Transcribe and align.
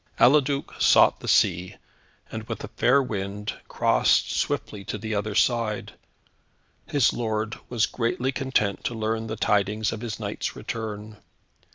Eliduc 0.19 0.73
sought 0.79 1.19
the 1.19 1.27
sea, 1.27 1.75
and 2.31 2.41
with 2.45 2.63
a 2.63 2.69
fair 2.69 3.03
wind, 3.03 3.53
crossed 3.67 4.31
swiftly 4.31 4.83
to 4.83 4.97
the 4.97 5.13
other 5.13 5.35
side. 5.35 5.93
His 6.87 7.13
lord 7.13 7.59
was 7.69 7.85
greatly 7.85 8.31
content 8.31 8.83
to 8.85 8.95
learn 8.95 9.27
the 9.27 9.35
tidings 9.35 9.91
of 9.91 10.01
his 10.01 10.19
knight's 10.19 10.55
return. 10.55 11.17